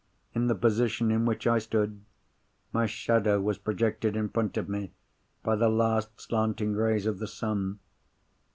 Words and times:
In 0.33 0.47
the 0.47 0.55
position 0.55 1.11
in 1.11 1.25
which 1.27 1.45
I 1.45 1.59
stood, 1.59 2.03
my 2.73 2.87
shadow 2.87 3.39
was 3.39 3.59
projected 3.59 4.15
in 4.15 4.29
front 4.29 4.57
of 4.57 4.67
me 4.67 4.93
by 5.43 5.55
the 5.55 5.69
last 5.69 6.19
slanting 6.19 6.73
rays 6.73 7.05
of 7.05 7.19
the 7.19 7.27
sun. 7.27 7.77